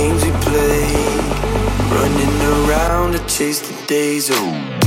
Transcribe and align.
games 0.00 0.24
we 0.24 0.30
play, 0.48 0.86
running 1.92 2.36
around 2.52 3.12
to 3.12 3.18
chase 3.26 3.60
the 3.60 3.86
days 3.86 4.30
away. 4.30 4.79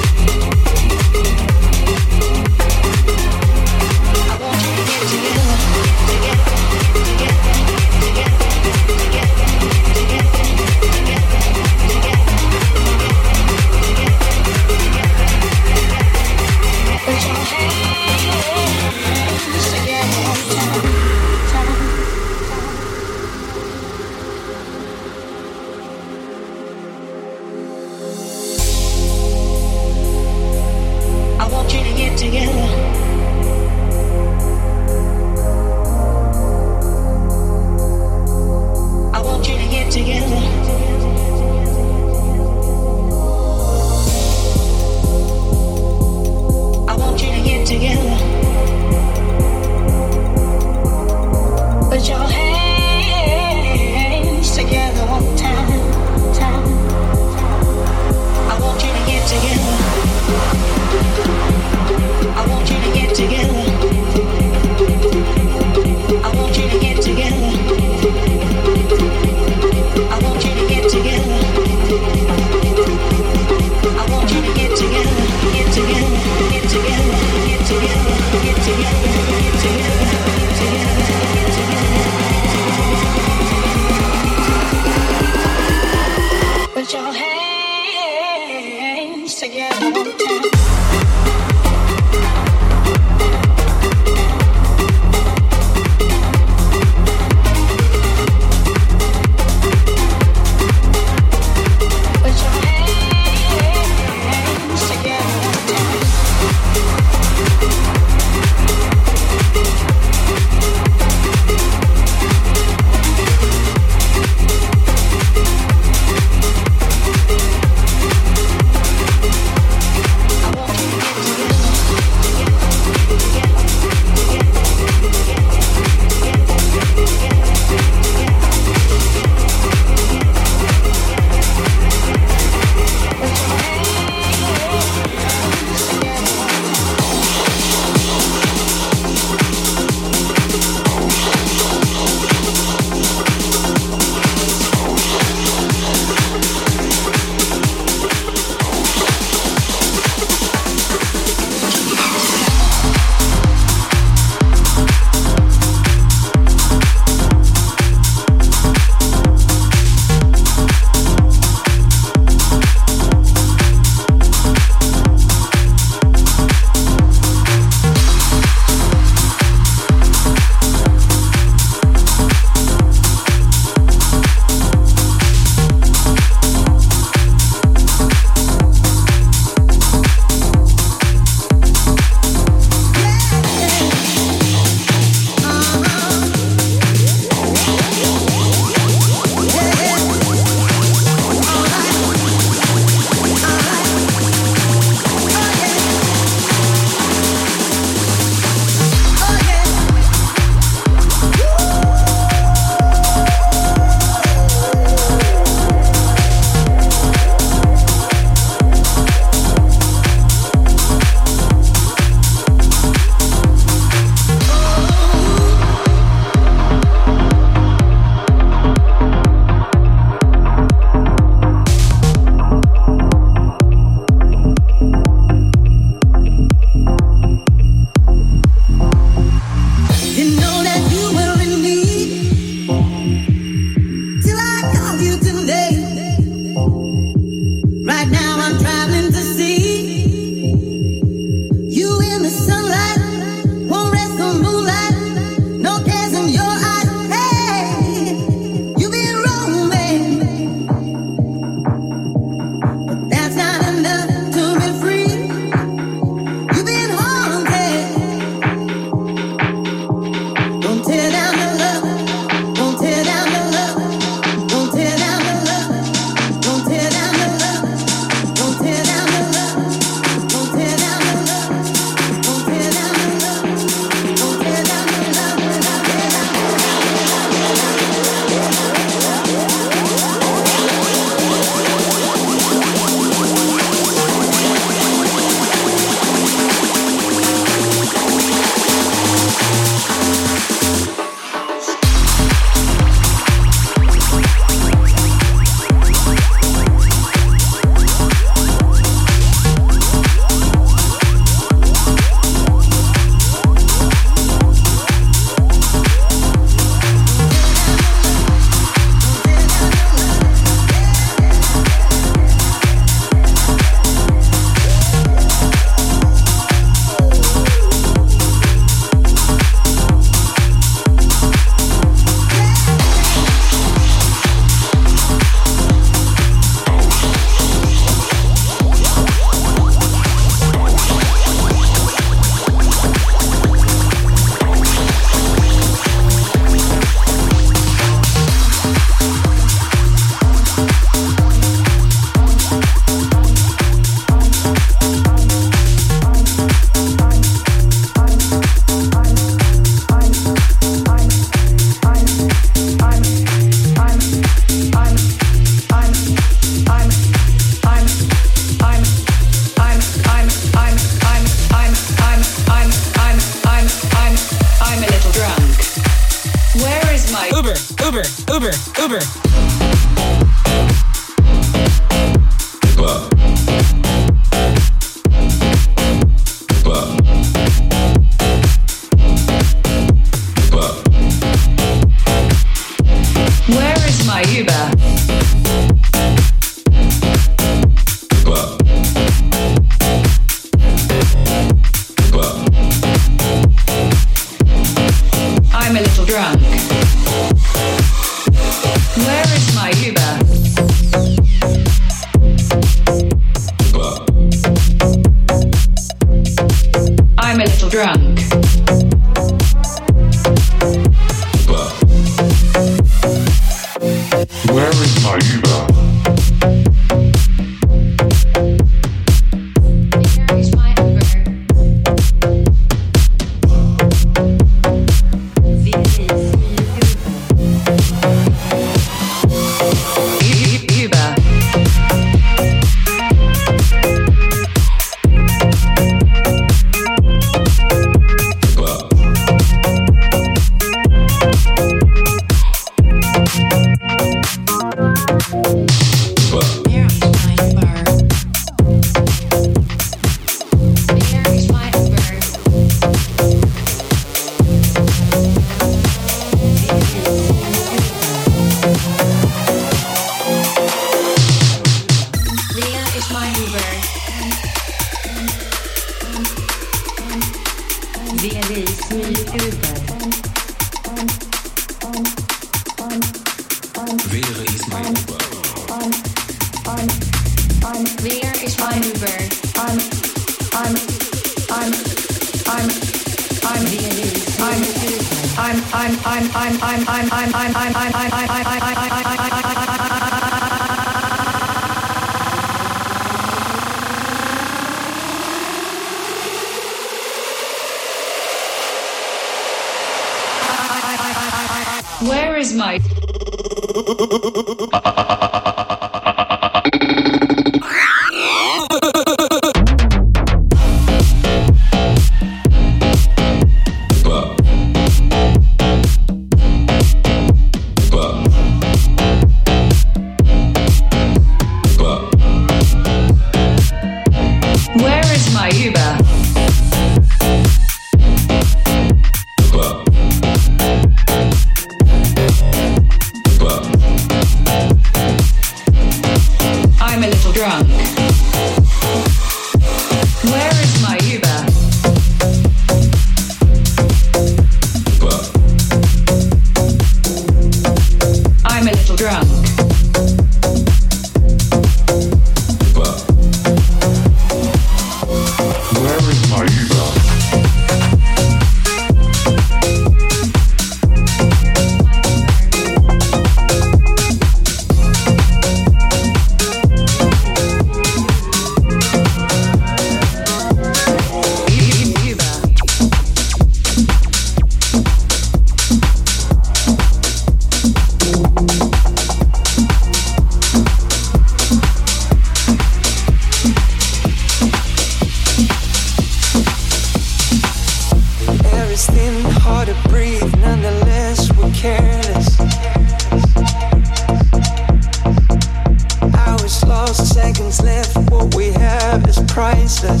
Is 599.79 600.00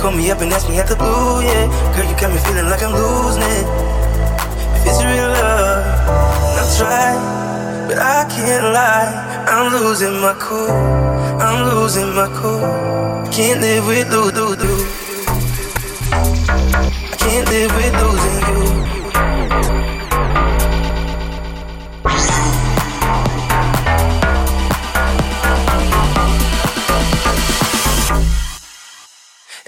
call 0.00 0.12
me 0.12 0.30
up 0.30 0.40
and 0.40 0.52
ask 0.52 0.68
me 0.68 0.78
at 0.78 0.86
the 0.88 0.96
blue, 0.96 1.42
yeah. 1.42 1.66
Girl, 1.94 2.06
you 2.08 2.16
got 2.16 2.32
me 2.32 2.38
feeling 2.38 2.68
like 2.70 2.82
I'm 2.82 2.92
losing 2.92 3.42
it. 3.42 3.66
If 4.76 4.86
it's 4.86 5.04
real 5.04 5.28
love, 5.28 5.84
I'll 6.58 6.70
try. 6.78 7.12
But 7.88 7.98
I 7.98 8.24
can't 8.30 8.64
lie, 8.72 9.44
I'm 9.46 9.72
losing 9.72 10.20
my 10.20 10.34
cool. 10.38 10.70
I'm 11.40 11.68
losing 11.68 12.14
my 12.14 12.28
cool. 12.38 12.62
Can't 13.30 13.60
live 13.60 13.86
with 13.86 14.10
do 14.10 14.30
do 14.30 14.56
do. 14.56 14.72
I 17.12 17.16
can't 17.18 17.48
live 17.48 17.72
with 17.76 17.94
losing 18.02 18.92
you. 18.92 18.97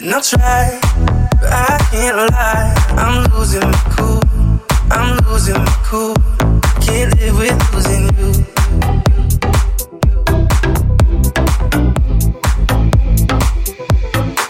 And 0.03 0.15
I'll 0.15 0.23
try, 0.23 0.81
but 1.41 1.53
I 1.53 1.79
can't 1.91 2.17
lie. 2.17 2.75
I'm 2.97 3.31
losing 3.35 3.61
my 3.61 3.73
cool. 3.91 4.23
I'm 4.91 5.19
losing 5.29 5.57
my 5.57 5.77
cool. 5.85 6.15
Can't 6.81 7.15
live 7.21 7.37
with 7.37 7.75
losing 7.75 8.05
you. 8.17 8.33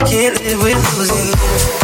Can't 0.07 0.41
live 0.45 0.63
with 0.63 0.99
losing 0.99 1.75
you. 1.75 1.80